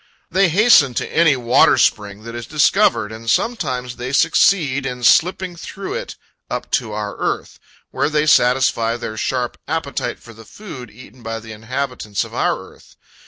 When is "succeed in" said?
4.13-5.03